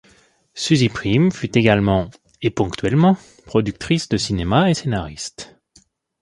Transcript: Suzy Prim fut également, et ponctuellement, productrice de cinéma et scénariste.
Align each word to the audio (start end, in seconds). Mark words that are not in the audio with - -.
Suzy 0.55 0.89
Prim 0.89 1.31
fut 1.31 1.55
également, 1.55 2.09
et 2.41 2.49
ponctuellement, 2.49 3.17
productrice 3.45 4.09
de 4.09 4.17
cinéma 4.17 4.67
et 4.67 4.73
scénariste. 4.73 5.57